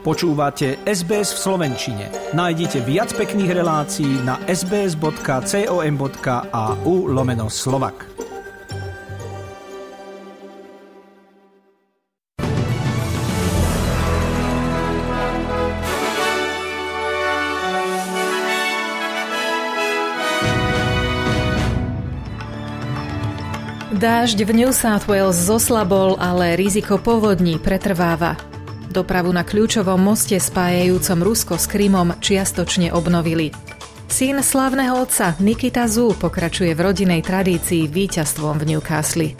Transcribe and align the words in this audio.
Počúvate 0.00 0.80
SBS 0.88 1.36
v 1.36 1.38
Slovenčine. 1.44 2.08
Nájdite 2.32 2.80
viac 2.88 3.12
pekných 3.12 3.52
relácií 3.52 4.24
na 4.24 4.40
sbs.com.au 4.48 5.04
lomeno 7.04 7.52
slovak. 7.52 8.08
Dážď 24.00 24.48
v 24.48 24.64
New 24.64 24.72
South 24.72 25.04
Wales 25.04 25.36
zoslabol, 25.36 26.16
ale 26.16 26.56
riziko 26.56 26.96
povodní 26.96 27.60
pretrváva. 27.60 28.49
Dopravu 28.90 29.30
na 29.30 29.46
kľúčovom 29.46 30.02
moste 30.02 30.34
spájajúcom 30.42 31.22
Rusko 31.22 31.54
s 31.62 31.70
Krymom 31.70 32.18
čiastočne 32.18 32.90
obnovili. 32.90 33.54
Syn 34.10 34.42
slavného 34.42 34.98
otca 34.98 35.38
Nikita 35.38 35.86
Zú 35.86 36.10
pokračuje 36.18 36.74
v 36.74 36.90
rodinej 36.90 37.22
tradícii 37.22 37.86
víťazstvom 37.86 38.58
v 38.58 38.64
Newcastle. 38.74 39.38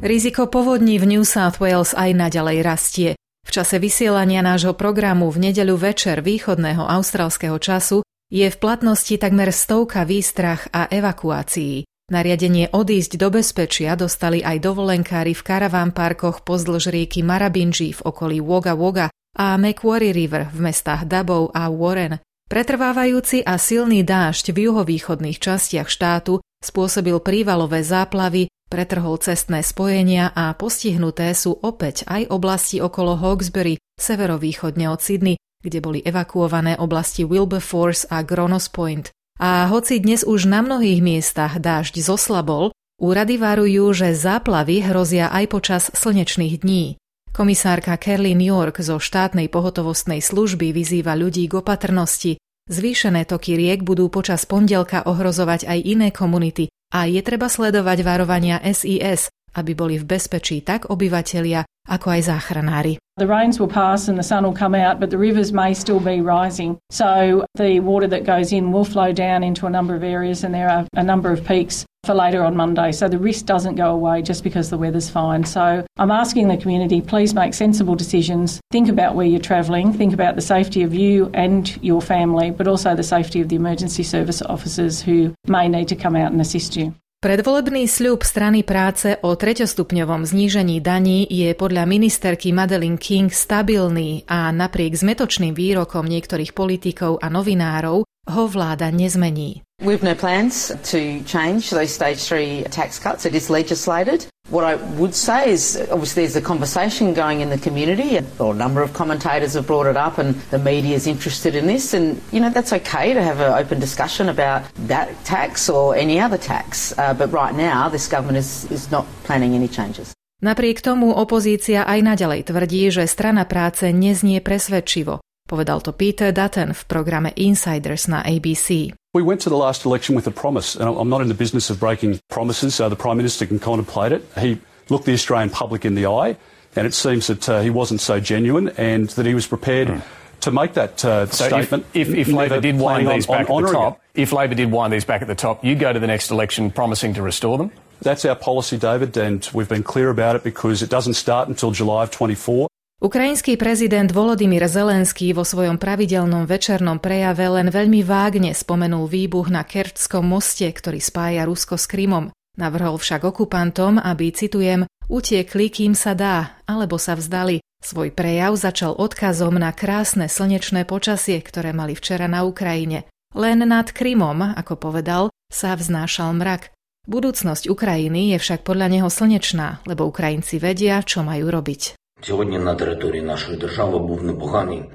Riziko 0.00 0.48
povodní 0.48 0.96
v 0.96 1.04
New 1.04 1.24
South 1.28 1.60
Wales 1.60 1.92
aj 1.92 2.16
naďalej 2.16 2.58
rastie. 2.64 3.10
V 3.44 3.50
čase 3.52 3.76
vysielania 3.76 4.40
nášho 4.40 4.72
programu 4.72 5.28
v 5.28 5.52
nedeľu 5.52 5.76
večer 5.76 6.24
východného 6.24 6.80
austrálskeho 6.80 7.60
času 7.60 8.00
je 8.30 8.46
v 8.46 8.56
platnosti 8.62 9.18
takmer 9.18 9.50
stovka 9.50 10.06
výstrach 10.06 10.70
a 10.70 10.86
evakuácií. 10.86 11.82
Nariadenie 12.10 12.70
odísť 12.74 13.18
do 13.18 13.30
bezpečia 13.30 13.94
dostali 13.94 14.42
aj 14.42 14.62
dovolenkári 14.62 15.34
v 15.34 15.42
karaván 15.46 15.94
parkoch 15.94 16.42
pozdĺž 16.42 16.90
rieky 16.90 17.22
Marabinji 17.22 17.94
v 17.94 18.00
okolí 18.02 18.38
Woga 18.42 18.74
Woga 18.74 19.06
a 19.38 19.54
Macquarie 19.54 20.10
River 20.10 20.50
v 20.50 20.58
mestách 20.70 21.06
Dubov 21.06 21.54
a 21.54 21.70
Warren. 21.70 22.18
Pretrvávajúci 22.50 23.46
a 23.46 23.54
silný 23.62 24.02
dážď 24.02 24.50
v 24.50 24.58
juhovýchodných 24.66 25.38
častiach 25.38 25.86
štátu 25.86 26.42
spôsobil 26.58 27.14
prívalové 27.22 27.86
záplavy, 27.86 28.50
pretrhol 28.66 29.22
cestné 29.22 29.62
spojenia 29.62 30.34
a 30.34 30.50
postihnuté 30.58 31.30
sú 31.30 31.54
opäť 31.62 32.02
aj 32.10 32.26
oblasti 32.26 32.82
okolo 32.82 33.14
Hawkesbury, 33.22 33.78
severovýchodne 34.02 34.90
od 34.90 34.98
Sydney, 34.98 35.38
kde 35.60 35.78
boli 35.84 36.00
evakuované 36.00 36.76
oblasti 36.80 37.24
Wilberforce 37.24 38.08
a 38.08 38.24
Gronos 38.24 38.72
Point. 38.72 39.12
A 39.40 39.64
hoci 39.72 40.00
dnes 40.00 40.20
už 40.24 40.44
na 40.44 40.60
mnohých 40.60 41.00
miestach 41.00 41.56
dážď 41.56 42.04
zoslabol, 42.04 42.76
úrady 43.00 43.40
varujú, 43.40 43.92
že 43.96 44.12
záplavy 44.12 44.84
hrozia 44.84 45.32
aj 45.32 45.44
počas 45.48 45.82
slnečných 45.96 46.60
dní. 46.60 47.00
Komisárka 47.30 47.96
Kerlin 47.96 48.42
York 48.42 48.84
zo 48.84 49.00
štátnej 49.00 49.48
pohotovostnej 49.48 50.20
služby 50.20 50.76
vyzýva 50.76 51.16
ľudí 51.16 51.48
k 51.48 51.56
opatrnosti. 51.62 52.36
Zvýšené 52.68 53.24
toky 53.24 53.56
riek 53.56 53.80
budú 53.80 54.12
počas 54.12 54.44
pondelka 54.44 55.06
ohrozovať 55.08 55.64
aj 55.64 55.78
iné 55.88 56.08
komunity 56.12 56.68
a 56.92 57.06
je 57.06 57.22
treba 57.22 57.48
sledovať 57.48 58.02
varovania 58.02 58.58
SIS, 58.60 59.30
aby 59.56 59.74
boli 59.74 59.98
v 59.98 60.06
bezpečí 60.06 60.62
tak 60.62 60.90
obyvatelia, 60.90 61.66
ako 61.88 62.14
aj 62.14 62.20
záchranári. 62.30 62.92
The 63.18 63.26
rains 63.26 63.60
will 63.60 63.68
pass 63.68 64.08
and 64.08 64.16
the 64.16 64.24
sun 64.24 64.44
will 64.44 64.56
come 64.56 64.72
out, 64.74 65.00
but 65.00 65.10
the 65.10 65.18
rivers 65.18 65.52
may 65.52 65.74
still 65.74 66.00
be 66.00 66.24
rising. 66.24 66.78
So 66.88 67.44
the 67.58 67.80
water 67.80 68.08
that 68.08 68.24
goes 68.24 68.52
in 68.52 68.72
will 68.72 68.86
flow 68.86 69.12
down 69.12 69.44
into 69.44 69.66
a 69.66 69.70
number 69.70 69.94
of 69.94 70.02
areas, 70.02 70.44
and 70.44 70.54
there 70.54 70.70
are 70.70 70.86
a 70.96 71.04
number 71.04 71.28
of 71.32 71.44
peaks 71.44 71.84
for 72.04 72.14
later 72.14 72.42
on 72.42 72.56
Monday. 72.56 72.92
So 72.92 73.08
the 73.08 73.18
risk 73.18 73.44
doesn't 73.44 73.74
go 73.74 73.90
away 73.92 74.22
just 74.22 74.42
because 74.42 74.70
the 74.70 74.78
weather's 74.78 75.10
fine. 75.10 75.44
So 75.44 75.84
I'm 75.98 76.10
asking 76.10 76.48
the 76.48 76.56
community, 76.56 77.02
please 77.02 77.34
make 77.34 77.52
sensible 77.52 77.94
decisions. 77.94 78.60
Think 78.70 78.88
about 78.88 79.14
where 79.14 79.26
you're 79.26 79.40
travelling. 79.40 79.92
Think 79.92 80.14
about 80.14 80.34
the 80.34 80.40
safety 80.40 80.82
of 80.82 80.94
you 80.94 81.30
and 81.34 81.76
your 81.84 82.00
family, 82.00 82.52
but 82.52 82.66
also 82.66 82.94
the 82.96 83.02
safety 83.02 83.42
of 83.42 83.48
the 83.48 83.56
emergency 83.56 84.02
service 84.02 84.40
officers 84.40 85.02
who 85.02 85.34
may 85.46 85.68
need 85.68 85.88
to 85.88 85.96
come 85.96 86.16
out 86.16 86.32
and 86.32 86.40
assist 86.40 86.76
you. 86.76 86.94
Predvolebný 87.20 87.84
sľub 87.84 88.24
strany 88.24 88.64
práce 88.64 89.12
o 89.20 89.36
treťostupňovom 89.36 90.24
znížení 90.24 90.80
daní 90.80 91.28
je 91.28 91.52
podľa 91.52 91.84
ministerky 91.84 92.48
Madeline 92.48 92.96
King 92.96 93.28
stabilný 93.28 94.24
a 94.24 94.48
napriek 94.48 94.96
zmetočným 94.96 95.52
výrokom 95.52 96.08
niektorých 96.08 96.56
politikov 96.56 97.20
a 97.20 97.28
novinárov 97.28 98.08
ho 98.08 98.44
vláda 98.48 98.88
nezmení. 98.88 99.60
We've 99.84 100.00
no 100.00 100.16
plans 100.16 100.72
to 100.88 101.20
change 101.28 101.68
those 101.68 101.92
stage 101.92 102.24
three 102.24 102.64
tax 102.72 102.96
cuts. 102.96 103.28
It 103.28 103.36
is 103.36 103.52
legislated. 103.52 104.24
What 104.50 104.66
I 104.66 104.74
would 104.98 105.14
say 105.14 105.54
is 105.54 105.78
obviously 105.94 106.26
there's 106.26 106.34
a 106.34 106.42
conversation 106.42 107.14
going 107.14 107.40
in 107.40 107.50
the 107.54 107.58
community. 107.58 108.18
Well, 108.34 108.50
a 108.50 108.54
number 108.54 108.82
of 108.82 108.92
commentators 108.92 109.54
have 109.54 109.66
brought 109.66 109.86
it 109.86 109.96
up 109.96 110.18
and 110.18 110.34
the 110.50 110.58
media 110.58 110.98
is 110.98 111.06
interested 111.06 111.54
in 111.54 111.70
this. 111.70 111.94
And, 111.94 112.20
you 112.34 112.42
know, 112.42 112.50
that's 112.50 112.72
okay 112.82 113.14
to 113.14 113.22
have 113.22 113.38
an 113.38 113.54
open 113.54 113.78
discussion 113.78 114.28
about 114.28 114.66
that 114.90 115.14
tax 115.22 115.70
or 115.70 115.94
any 115.94 116.18
other 116.18 116.36
tax. 116.36 116.90
Uh, 116.98 117.14
but 117.14 117.30
right 117.30 117.54
now, 117.54 117.88
this 117.88 118.10
government 118.10 118.38
is, 118.38 118.66
is 118.74 118.90
not 118.90 119.06
planning 119.22 119.54
any 119.54 119.68
changes. 119.68 120.10
Napriek 120.40 120.80
tomu 120.80 121.12
opozícia 121.12 121.84
aj 121.84 122.00
naďalej 122.00 122.48
tvrdí, 122.48 122.88
že 122.88 123.04
strana 123.04 123.44
práce 123.44 123.92
neznie 123.92 124.40
presvedčivo. 124.40 125.20
Povedal 125.44 125.84
to 125.84 125.92
Peter 125.92 126.32
Dutton 126.32 126.72
v 126.72 126.82
programe 126.88 127.30
Insiders 127.36 128.08
na 128.08 128.24
ABC. 128.24 128.96
We 129.12 129.22
went 129.22 129.40
to 129.40 129.48
the 129.48 129.56
last 129.56 129.84
election 129.84 130.14
with 130.14 130.28
a 130.28 130.30
promise, 130.30 130.76
and 130.76 130.88
I'm 130.88 131.08
not 131.08 131.20
in 131.20 131.26
the 131.26 131.34
business 131.34 131.68
of 131.68 131.80
breaking 131.80 132.20
promises. 132.28 132.76
so 132.76 132.88
the 132.88 132.94
Prime 132.94 133.16
Minister 133.16 133.44
can 133.44 133.58
contemplate 133.58 134.12
it. 134.12 134.24
He 134.38 134.60
looked 134.88 135.04
the 135.04 135.12
Australian 135.14 135.50
public 135.50 135.84
in 135.84 135.96
the 135.96 136.06
eye, 136.06 136.36
and 136.76 136.86
it 136.86 136.94
seems 136.94 137.26
that 137.26 137.48
uh, 137.48 137.60
he 137.60 137.70
wasn't 137.70 138.00
so 138.00 138.20
genuine 138.20 138.68
and 138.76 139.08
that 139.10 139.26
he 139.26 139.34
was 139.34 139.48
prepared 139.48 139.88
mm. 139.88 140.02
to 140.42 140.52
make 140.52 140.74
that 140.74 141.04
uh, 141.04 141.26
so 141.26 141.48
statement. 141.48 141.86
If, 141.92 142.10
if, 142.10 142.28
if 142.28 142.28
Labor 142.28 142.60
did 142.60 142.78
wind 142.78 143.08
these 143.08 143.26
back 143.26 143.50
on, 143.50 143.64
at 143.64 143.66
the 143.66 143.72
top, 143.72 144.00
it. 144.14 144.22
if 144.22 144.32
Labor 144.32 144.54
did 144.54 144.70
wind 144.70 144.92
these 144.92 145.04
back 145.04 145.22
at 145.22 145.26
the 145.26 145.34
top, 145.34 145.64
you'd 145.64 145.80
go 145.80 145.92
to 145.92 145.98
the 145.98 146.06
next 146.06 146.30
election 146.30 146.70
promising 146.70 147.14
to 147.14 147.22
restore 147.22 147.58
them? 147.58 147.72
That's 148.02 148.24
our 148.24 148.36
policy, 148.36 148.78
David, 148.78 149.16
and 149.16 149.48
we've 149.52 149.68
been 149.68 149.82
clear 149.82 150.10
about 150.10 150.36
it 150.36 150.44
because 150.44 150.82
it 150.82 150.88
doesn't 150.88 151.14
start 151.14 151.48
until 151.48 151.72
July 151.72 152.04
of 152.04 152.12
24. 152.12 152.69
Ukrajinský 153.00 153.56
prezident 153.56 154.12
Volodymyr 154.12 154.68
Zelenský 154.68 155.32
vo 155.32 155.40
svojom 155.40 155.80
pravidelnom 155.80 156.44
večernom 156.44 157.00
prejave 157.00 157.48
len 157.48 157.72
veľmi 157.72 158.04
vágne 158.04 158.52
spomenul 158.52 159.08
výbuch 159.08 159.48
na 159.48 159.64
Kerčskom 159.64 160.28
moste, 160.28 160.68
ktorý 160.68 161.00
spája 161.00 161.48
Rusko 161.48 161.80
s 161.80 161.88
Krymom. 161.88 162.28
Navrhol 162.60 163.00
však 163.00 163.24
okupantom, 163.24 163.96
aby, 163.96 164.36
citujem, 164.36 164.84
utiekli, 165.08 165.72
kým 165.72 165.96
sa 165.96 166.12
dá, 166.12 166.60
alebo 166.68 167.00
sa 167.00 167.16
vzdali. 167.16 167.64
Svoj 167.80 168.12
prejav 168.12 168.60
začal 168.60 168.92
odkazom 168.92 169.56
na 169.56 169.72
krásne 169.72 170.28
slnečné 170.28 170.84
počasie, 170.84 171.40
ktoré 171.40 171.72
mali 171.72 171.96
včera 171.96 172.28
na 172.28 172.44
Ukrajine. 172.44 173.08
Len 173.32 173.64
nad 173.64 173.96
Krymom, 173.96 174.44
ako 174.60 174.76
povedal, 174.76 175.32
sa 175.48 175.72
vznášal 175.72 176.36
mrak. 176.36 176.68
Budúcnosť 177.08 177.64
Ukrajiny 177.64 178.36
je 178.36 178.44
však 178.44 178.60
podľa 178.60 178.92
neho 178.92 179.08
slnečná, 179.08 179.80
lebo 179.88 180.04
Ukrajinci 180.04 180.60
vedia, 180.60 181.00
čo 181.00 181.24
majú 181.24 181.48
robiť. 181.48 181.99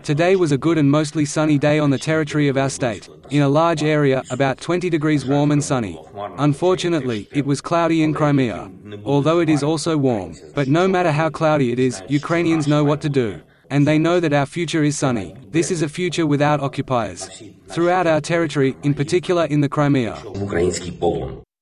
Today 0.04 0.36
was 0.36 0.52
a 0.52 0.58
good 0.58 0.78
and 0.78 0.92
mostly 0.92 1.26
sunny 1.26 1.58
day 1.58 1.80
on 1.80 1.90
the 1.90 1.98
territory 1.98 2.48
of 2.48 2.58
our 2.58 2.70
state. 2.70 3.10
In 3.32 3.42
a 3.42 3.50
large 3.50 3.84
area, 3.84 4.22
about 4.30 4.60
20 4.60 4.90
degrees 4.90 5.26
warm 5.26 5.52
and 5.52 5.64
sunny. 5.64 6.00
Unfortunately, 6.38 7.28
it 7.32 7.46
was 7.46 7.62
cloudy 7.62 8.04
in 8.04 8.14
Crimea. 8.14 8.70
Although 9.04 9.40
it 9.40 9.50
is 9.50 9.64
also 9.64 9.98
warm, 9.98 10.36
but 10.54 10.68
no 10.68 10.88
matter 10.88 11.12
how 11.12 11.30
cloudy 11.30 11.72
it 11.72 11.80
is, 11.80 12.04
Ukrainians 12.10 12.68
know 12.68 12.84
what 12.84 13.02
to 13.02 13.10
do. 13.10 13.42
And 13.72 13.88
they 13.88 13.98
know 13.98 14.20
that 14.20 14.34
our 14.34 14.46
future 14.46 14.84
is 14.84 14.96
sunny. 14.96 15.34
This 15.50 15.72
is 15.72 15.82
a 15.82 15.90
future 15.90 16.28
without 16.28 16.60
occupiers. 16.62 17.28
Throughout 17.68 18.06
our 18.06 18.22
territory, 18.22 18.76
in 18.84 18.94
particular 18.94 19.46
in 19.46 19.62
the 19.62 19.70
Crimea. 19.70 20.16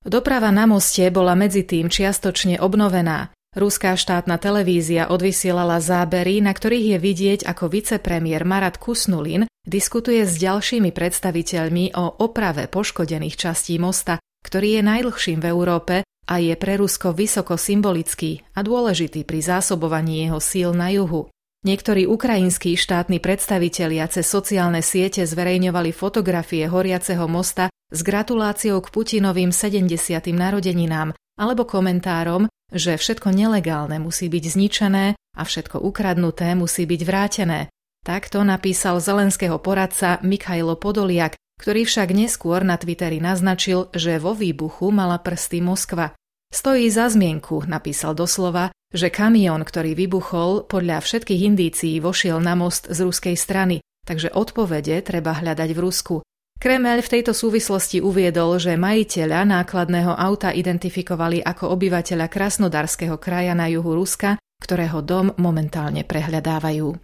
Doprava 0.03 0.51
na 0.51 0.67
moste 0.67 1.07
bola 1.15 1.31
medzi 1.31 1.63
tým 1.63 1.87
čiastočne 1.87 2.59
obnovená. 2.59 3.31
Ruská 3.53 3.93
štátna 3.93 4.41
televízia 4.41 5.13
odvysielala 5.13 5.77
zábery, 5.77 6.41
na 6.41 6.57
ktorých 6.57 6.97
je 6.97 6.99
vidieť, 6.99 7.39
ako 7.45 7.69
vicepremiér 7.69 8.49
Marat 8.49 8.81
Kusnulin 8.81 9.45
diskutuje 9.61 10.25
s 10.25 10.41
ďalšími 10.41 10.89
predstaviteľmi 10.89 11.93
o 11.93 12.17
oprave 12.25 12.65
poškodených 12.65 13.37
častí 13.37 13.77
mosta, 13.77 14.17
ktorý 14.41 14.81
je 14.81 14.81
najdlhším 14.81 15.37
v 15.37 15.49
Európe 15.53 15.95
a 16.03 16.35
je 16.41 16.57
pre 16.57 16.81
Rusko 16.81 17.13
vysoko 17.13 17.53
symbolický 17.53 18.41
a 18.57 18.65
dôležitý 18.65 19.21
pri 19.21 19.45
zásobovaní 19.45 20.25
jeho 20.25 20.41
síl 20.41 20.73
na 20.73 20.89
juhu. 20.89 21.29
Niektorí 21.63 22.09
ukrajinskí 22.09 22.75
štátni 22.75 23.23
predstavitelia 23.23 24.09
cez 24.11 24.27
sociálne 24.27 24.83
siete 24.83 25.23
zverejňovali 25.23 25.95
fotografie 25.95 26.67
horiaceho 26.67 27.29
mosta 27.29 27.71
s 27.93 28.01
gratuláciou 28.01 28.81
k 28.83 28.91
Putinovým 28.91 29.53
70. 29.53 29.87
narodeninám 30.33 31.15
alebo 31.39 31.65
komentárom, 31.65 32.49
že 32.73 32.97
všetko 32.97 33.33
nelegálne 33.33 33.97
musí 34.01 34.29
byť 34.29 34.43
zničené 34.49 35.05
a 35.17 35.41
všetko 35.41 35.81
ukradnuté 35.81 36.53
musí 36.57 36.85
byť 36.85 37.01
vrátené. 37.05 37.59
Takto 38.03 38.43
napísal 38.43 38.99
zelenského 38.99 39.57
poradca 39.57 40.19
Mikhailo 40.21 40.75
Podoliak 40.75 41.39
ktorý 41.63 41.85
však 41.85 42.11
neskôr 42.11 42.65
na 42.65 42.75
Twitteri 42.75 43.21
naznačil, 43.21 43.87
že 43.93 44.17
vo 44.17 44.33
výbuchu 44.33 44.89
mala 44.89 45.21
prsty 45.21 45.61
Moskva. 45.61 46.11
Stojí 46.51 46.91
za 46.91 47.09
zmienku, 47.09 47.65
napísal 47.65 48.13
doslova, 48.13 48.75
že 48.93 49.09
kamión, 49.09 49.63
ktorý 49.65 49.97
vybuchol, 49.97 50.69
podľa 50.69 51.01
všetkých 51.01 51.41
indícií 51.49 51.97
vošiel 51.97 52.37
na 52.43 52.53
most 52.53 52.91
z 52.91 52.99
ruskej 53.01 53.33
strany, 53.33 53.81
takže 54.05 54.35
odpovede 54.35 55.01
treba 55.01 55.33
hľadať 55.33 55.69
v 55.73 55.79
Rusku. 55.79 56.15
Kremel 56.63 57.03
v 57.03 57.19
tejto 57.19 57.35
súvislosti 57.35 57.99
uviedol, 57.99 58.55
že 58.55 58.79
majiteľa 58.79 59.43
nákladného 59.43 60.15
auta 60.15 60.55
identifikovali 60.55 61.43
ako 61.43 61.75
obyvateľa 61.75 62.31
Krasnodarského 62.31 63.19
kraja 63.19 63.51
na 63.51 63.67
juhu 63.67 63.91
Ruska, 63.91 64.39
ktorého 64.63 65.03
dom 65.03 65.35
momentálne 65.35 66.07
prehľadávajú. 66.07 67.03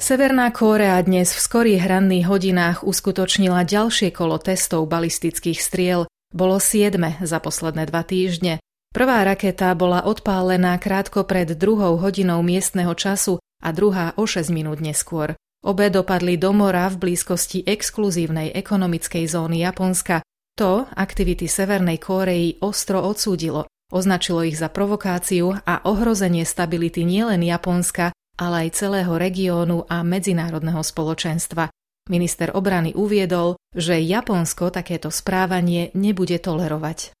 Severná 0.00 0.48
Kórea 0.56 0.96
dnes 1.04 1.36
v 1.36 1.40
skorých 1.44 1.84
hranných 1.84 2.32
hodinách 2.32 2.78
uskutočnila 2.80 3.68
ďalšie 3.68 4.08
kolo 4.08 4.40
testov 4.40 4.88
balistických 4.88 5.60
striel. 5.60 6.08
Bolo 6.32 6.56
siedme 6.56 7.20
za 7.20 7.44
posledné 7.44 7.92
dva 7.92 8.08
týždne. 8.08 8.64
Prvá 8.96 9.20
raketa 9.20 9.68
bola 9.76 10.00
odpálená 10.08 10.80
krátko 10.80 11.28
pred 11.28 11.52
druhou 11.52 12.00
hodinou 12.00 12.40
miestneho 12.40 12.96
času 12.96 13.36
a 13.60 13.68
druhá 13.68 14.16
o 14.16 14.24
6 14.24 14.48
minút 14.48 14.80
neskôr. 14.80 15.36
Obe 15.64 15.88
dopadli 15.88 16.36
do 16.36 16.52
mora 16.52 16.92
v 16.92 17.00
blízkosti 17.08 17.64
exkluzívnej 17.64 18.52
ekonomickej 18.52 19.24
zóny 19.24 19.64
Japonska. 19.64 20.20
To 20.60 20.84
aktivity 20.92 21.48
Severnej 21.48 21.96
Kórei 21.96 22.60
ostro 22.60 23.00
odsúdilo. 23.00 23.64
Označilo 23.88 24.44
ich 24.44 24.60
za 24.60 24.68
provokáciu 24.68 25.56
a 25.64 25.80
ohrozenie 25.88 26.44
stability 26.44 27.08
nielen 27.08 27.40
Japonska, 27.40 28.12
ale 28.36 28.68
aj 28.68 28.76
celého 28.76 29.16
regiónu 29.16 29.88
a 29.88 30.04
medzinárodného 30.04 30.84
spoločenstva. 30.84 31.72
Minister 32.12 32.52
obrany 32.52 32.92
uviedol, 32.92 33.56
že 33.72 33.96
Japonsko 34.04 34.68
takéto 34.68 35.08
správanie 35.08 35.88
nebude 35.96 36.36
tolerovať. 36.44 37.16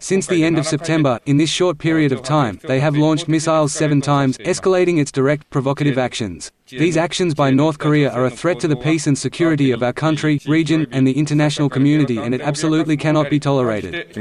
Since 0.00 0.26
the 0.26 0.44
end 0.48 0.56
of 0.56 0.64
September, 0.64 1.20
in 1.28 1.36
this 1.36 1.52
short 1.52 1.76
period 1.76 2.10
of 2.10 2.24
time, 2.24 2.58
they 2.64 2.80
have 2.80 2.96
launched 2.96 3.28
missiles 3.28 3.76
seven 3.76 4.00
times, 4.00 4.38
escalating 4.38 4.98
its 4.98 5.12
direct 5.12 5.50
provocative 5.50 5.98
actions. 6.00 6.50
These 6.72 6.96
actions 6.96 7.36
by 7.36 7.52
North 7.52 7.76
Korea 7.76 8.08
are 8.08 8.24
a 8.24 8.32
threat 8.32 8.60
to 8.60 8.68
the 8.68 8.80
peace 8.80 9.06
and 9.06 9.18
security 9.18 9.70
of 9.70 9.82
our 9.82 9.92
country, 9.92 10.40
region, 10.48 10.88
and 10.90 11.06
the 11.06 11.12
international 11.20 11.68
community, 11.68 12.16
and 12.16 12.34
it 12.34 12.40
absolutely 12.40 12.96
cannot 12.96 13.28
be 13.28 13.38
tolerated. 13.38 14.16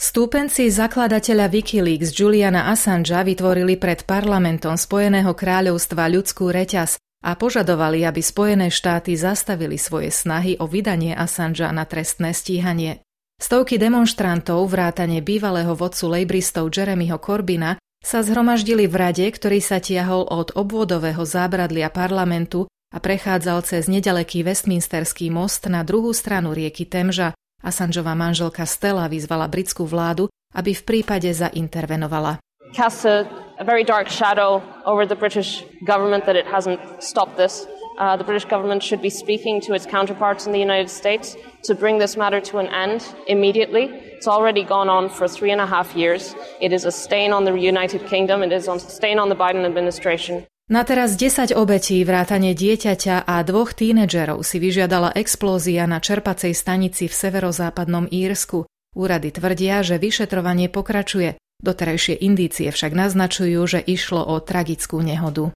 Stúpenci 0.00 0.72
zakladateľa 0.72 1.52
Wikileaks 1.52 2.16
Juliana 2.16 2.72
Assangea 2.72 3.20
vytvorili 3.20 3.76
pred 3.76 4.08
parlamentom 4.08 4.80
Spojeného 4.80 5.36
kráľovstva 5.36 6.08
ľudskú 6.08 6.48
reťaz 6.48 6.96
a 7.20 7.36
požadovali, 7.36 8.08
aby 8.08 8.24
Spojené 8.24 8.72
štáty 8.72 9.12
zastavili 9.12 9.76
svoje 9.76 10.08
snahy 10.08 10.56
o 10.56 10.64
vydanie 10.64 11.12
Assangea 11.12 11.68
na 11.76 11.84
trestné 11.84 12.32
stíhanie. 12.32 13.04
Stovky 13.40 13.80
demonstrantov, 13.80 14.68
vrátane 14.68 15.24
bývalého 15.24 15.72
vodcu 15.72 16.12
lejbristov 16.12 16.68
Jeremyho 16.68 17.16
Corbina, 17.16 17.80
sa 18.04 18.20
zhromaždili 18.20 18.84
v 18.84 18.94
rade, 19.00 19.24
ktorý 19.24 19.64
sa 19.64 19.80
tiahol 19.80 20.28
od 20.28 20.52
obvodového 20.52 21.24
zábradlia 21.24 21.88
parlamentu 21.88 22.68
a 22.92 23.00
prechádzal 23.00 23.64
cez 23.64 23.88
nedaleký 23.88 24.44
Westminsterský 24.44 25.32
most 25.32 25.64
na 25.72 25.80
druhú 25.80 26.12
stranu 26.12 26.52
rieky 26.52 26.84
Temža, 26.84 27.32
Assangeová 27.64 28.12
manželka 28.12 28.68
Stella 28.68 29.08
vyzvala 29.08 29.48
britskú 29.48 29.88
vládu, 29.88 30.28
aby 30.52 30.76
v 30.76 30.82
prípade 30.84 31.32
zaintervenovala. 31.32 32.44
Casts 32.76 33.08
a, 33.08 33.24
a 33.56 33.64
very 33.64 33.88
dark 33.88 34.12
shadow 34.12 34.60
over 34.84 35.08
the 35.08 35.16
British 35.16 35.64
government 35.88 36.28
that 36.28 36.36
it 36.36 36.44
hasn't 36.44 36.80
stopped 37.00 37.40
this. 37.40 37.64
Uh, 38.00 38.16
the 38.16 38.24
British 38.24 38.48
government 38.48 38.80
should 38.80 39.04
be 39.04 39.12
speaking 39.12 39.60
to 39.60 39.76
its 39.76 39.84
counterparts 39.84 40.48
in 40.48 40.56
the 40.56 40.58
United 40.58 40.88
States 40.88 41.36
to 41.60 41.76
bring 41.76 42.00
this 42.00 42.16
matter 42.16 42.40
to 42.40 42.56
an 42.56 42.64
end 42.72 43.04
immediately. 43.28 43.92
It's 44.16 44.24
already 44.24 44.64
gone 44.64 44.88
on 44.88 45.12
for 45.12 45.28
three 45.28 45.52
and 45.52 45.60
a 45.60 45.68
half 45.68 45.92
years. 45.92 46.32
It 46.64 46.72
is 46.72 46.88
a 46.88 46.90
stain 46.90 47.36
on 47.36 47.44
the 47.44 47.52
United 47.52 48.08
Kingdom. 48.08 48.40
It 48.40 48.56
is 48.56 48.72
a 48.72 48.80
stain 48.80 49.20
on 49.20 49.28
the 49.28 49.36
Biden 49.36 49.68
administration. 49.68 50.48
Na 50.72 50.80
teraz 50.88 51.12
10 51.12 51.52
obetí, 51.52 52.00
vrátane 52.06 52.56
dieťaťa 52.56 53.28
a 53.28 53.44
dvoch 53.44 53.76
tínedžerov 53.76 54.48
si 54.48 54.56
vyžiadala 54.56 55.12
explózia 55.12 55.84
na 55.84 56.00
čerpacej 56.00 56.56
stanici 56.56 57.04
v 57.04 57.12
severozápadnom 57.12 58.08
Írsku. 58.08 58.64
Úrady 58.96 59.28
tvrdia, 59.28 59.84
že 59.84 60.00
vyšetrovanie 60.00 60.72
pokračuje. 60.72 61.36
Doterajšie 61.60 62.16
indície 62.16 62.72
však 62.72 62.96
naznačujú, 62.96 63.60
že 63.68 63.84
išlo 63.84 64.24
o 64.24 64.40
tragickú 64.40 65.04
nehodu. 65.04 65.52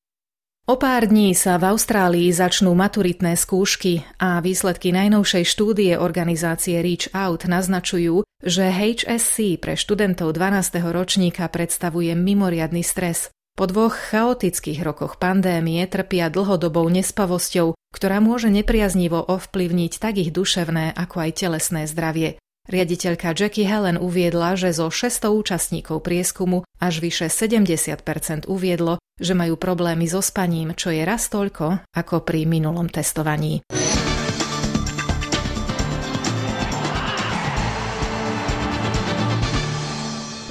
O 0.64 0.81
pár 0.81 1.05
dní 1.05 1.37
sa 1.37 1.61
v 1.61 1.76
Austrálii 1.76 2.32
začnú 2.32 2.72
maturitné 2.72 3.37
skúšky 3.37 4.00
a 4.16 4.40
výsledky 4.40 4.96
najnovšej 4.96 5.44
štúdie 5.44 5.93
organizácie 6.00 6.81
Reach 6.81 7.12
Out 7.12 7.44
naznačujú, 7.44 8.25
že 8.40 8.72
HSC 8.72 9.61
pre 9.61 9.76
študentov 9.76 10.32
12. 10.32 10.81
ročníka 10.88 11.44
predstavuje 11.52 12.16
mimoriadny 12.16 12.81
stres. 12.81 13.28
Po 13.61 13.69
dvoch 13.69 13.93
chaotických 13.93 14.81
rokoch 14.81 15.20
pandémie 15.20 15.84
trpia 15.84 16.32
dlhodobou 16.32 16.88
nespavosťou, 16.88 17.76
ktorá 17.93 18.25
môže 18.25 18.49
nepriaznivo 18.49 19.20
ovplyvniť 19.20 20.00
tak 20.00 20.16
ich 20.16 20.32
duševné 20.32 20.96
ako 20.96 21.28
aj 21.28 21.31
telesné 21.44 21.84
zdravie. 21.84 22.40
Riaditeľka 22.64 23.37
Jackie 23.37 23.69
Helen 23.69 24.00
uviedla, 24.00 24.56
že 24.56 24.72
zo 24.72 24.88
600 24.88 25.28
účastníkov 25.28 26.00
prieskumu 26.00 26.64
až 26.81 27.05
vyše 27.05 27.28
70% 27.28 28.49
uviedlo, 28.49 28.96
že 29.20 29.37
majú 29.37 29.61
problémy 29.61 30.08
so 30.08 30.25
spaním, 30.25 30.72
čo 30.72 30.88
je 30.88 31.05
raz 31.05 31.28
toľko 31.28 31.84
ako 31.93 32.25
pri 32.25 32.49
minulom 32.49 32.88
testovaní. 32.88 33.61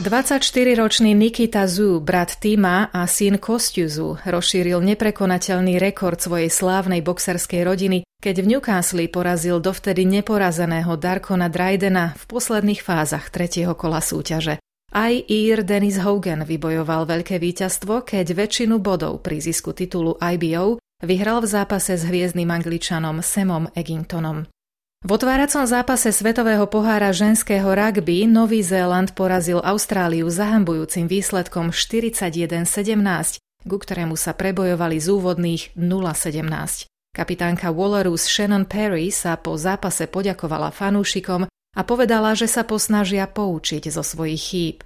24-ročný 0.03 1.15
Nikita 1.15 1.63
Zhu, 1.63 2.03
brat 2.03 2.35
Tima 2.35 2.91
a 2.91 3.07
syn 3.07 3.39
Kostiuzu, 3.39 4.19
rozšíril 4.27 4.83
neprekonateľný 4.83 5.79
rekord 5.79 6.19
svojej 6.19 6.51
slávnej 6.51 6.99
boxerskej 6.99 7.63
rodiny, 7.63 8.03
keď 8.19 8.35
v 8.43 8.49
Newcastle 8.51 9.07
porazil 9.07 9.63
dovtedy 9.63 10.03
neporazeného 10.03 10.99
Darkona 10.99 11.47
Drydena 11.47 12.19
v 12.19 12.23
posledných 12.27 12.83
fázach 12.83 13.31
tretieho 13.31 13.79
kola 13.79 14.03
súťaže. 14.03 14.59
Aj 14.91 15.15
Ír 15.15 15.63
Dennis 15.63 15.95
Hogan 16.03 16.43
vybojoval 16.43 17.07
veľké 17.07 17.39
víťazstvo, 17.39 18.03
keď 18.03 18.35
väčšinu 18.35 18.83
bodov 18.83 19.23
pri 19.23 19.39
zisku 19.39 19.71
titulu 19.71 20.19
IBO 20.19 20.83
vyhral 20.99 21.39
v 21.39 21.47
zápase 21.47 21.95
s 21.95 22.03
hviezdnym 22.03 22.51
angličanom 22.51 23.23
Samom 23.23 23.71
Eggingtonom. 23.71 24.51
V 25.03 25.11
otváracom 25.11 25.67
zápase 25.67 26.15
Svetového 26.15 26.63
pohára 26.63 27.11
ženského 27.11 27.67
rugby 27.75 28.23
Nový 28.23 28.63
Zéland 28.63 29.11
porazil 29.11 29.59
Austráliu 29.59 30.31
zahambujúcim 30.31 31.11
výsledkom 31.11 31.75
41-17, 31.75 32.63
ku 33.67 33.75
ktorému 33.83 34.15
sa 34.15 34.31
prebojovali 34.31 35.03
z 35.03 35.07
úvodných 35.11 35.75
0-17. 35.75 36.87
Kapitánka 37.11 37.75
Wallerus 37.75 38.23
Shannon 38.23 38.63
Perry 38.63 39.11
sa 39.11 39.35
po 39.35 39.59
zápase 39.59 40.07
poďakovala 40.07 40.71
fanúšikom 40.71 41.51
a 41.51 41.81
povedala, 41.83 42.31
že 42.31 42.47
sa 42.47 42.63
posnažia 42.63 43.27
poučiť 43.27 43.91
zo 43.91 44.07
svojich 44.07 44.39
chýb. 44.39 44.77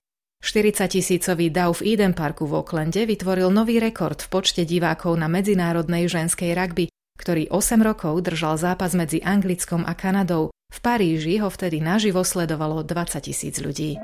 40 0.42 0.98
tisícový 0.98 1.54
dav 1.54 1.78
v 1.78 1.94
Eden 1.94 2.18
Parku 2.18 2.50
v 2.50 2.58
Aucklande 2.58 3.06
vytvoril 3.06 3.54
nový 3.54 3.78
rekord 3.78 4.18
v 4.26 4.34
počte 4.34 4.66
divákov 4.66 5.14
na 5.14 5.30
medzinárodnej 5.30 6.10
ženskej 6.10 6.58
rugby 6.58 6.90
ktorý 7.18 7.50
8 7.50 7.82
rokov 7.82 8.22
držal 8.22 8.62
zápas 8.62 8.94
medzi 8.94 9.20
Anglickom 9.20 9.84
a 9.84 9.98
Kanadou. 9.98 10.54
V 10.70 10.80
Paríži 10.80 11.42
ho 11.42 11.50
vtedy 11.50 11.82
naživo 11.82 12.22
sledovalo 12.22 12.86
20 12.86 13.20
tisíc 13.26 13.58
ľudí. 13.58 13.98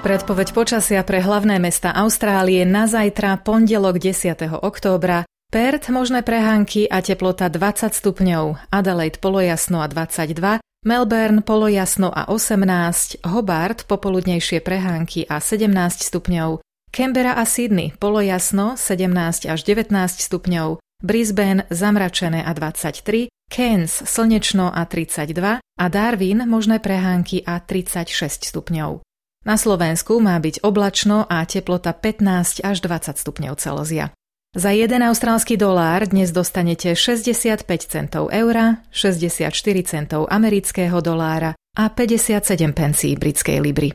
Predpoveď 0.00 0.56
počasia 0.56 1.04
pre 1.04 1.20
hlavné 1.20 1.60
mesta 1.60 1.92
Austrálie 1.92 2.64
na 2.64 2.88
zajtra, 2.88 3.36
pondelok 3.44 4.00
10. 4.00 4.48
októbra. 4.60 5.28
Perth 5.50 5.90
možné 5.90 6.22
prehánky 6.22 6.86
a 6.86 7.02
teplota 7.02 7.50
20 7.50 7.90
stupňov, 7.92 8.70
Adelaide 8.70 9.18
polojasno 9.18 9.82
a 9.82 9.90
22, 9.90 10.62
Melbourne 10.88 11.44
polojasno 11.44 12.08
a 12.08 12.30
18, 12.32 13.20
Hobart 13.28 13.84
popoludnejšie 13.84 14.64
prehánky 14.64 15.28
a 15.28 15.36
17 15.36 15.68
stupňov, 16.00 16.64
Canberra 16.90 17.38
a 17.38 17.46
Sydney 17.46 17.94
polojasno 17.94 18.74
17 18.74 19.46
až 19.46 19.60
19 19.62 19.94
stupňov, 19.94 20.82
Brisbane 21.00 21.64
zamračené 21.70 22.42
a 22.42 22.50
23, 22.50 23.30
Cairns 23.46 24.02
slnečno 24.04 24.68
a 24.74 24.82
32 24.84 25.62
a 25.62 25.84
Darwin 25.86 26.44
možné 26.50 26.82
prehánky 26.82 27.46
a 27.46 27.62
36 27.62 28.50
stupňov. 28.50 29.06
Na 29.46 29.56
Slovensku 29.56 30.20
má 30.20 30.36
byť 30.36 30.60
oblačno 30.66 31.24
a 31.24 31.40
teplota 31.48 31.96
15 31.96 32.60
až 32.60 32.76
20 32.84 33.16
stupňov 33.16 33.54
Celzia. 33.56 34.12
Za 34.50 34.74
1 34.74 34.90
austrálsky 35.06 35.54
dolár 35.54 36.10
dnes 36.10 36.34
dostanete 36.34 36.98
65 36.98 37.64
centov 37.86 38.34
eura, 38.34 38.82
64 38.90 39.54
centov 39.86 40.26
amerického 40.26 40.98
dolára 40.98 41.54
a 41.78 41.86
57 41.86 42.74
pencí 42.74 43.14
britskej 43.14 43.62
libry. 43.62 43.94